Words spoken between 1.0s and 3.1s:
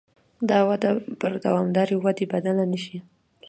پر دوامدارې ودې بدله نه شي.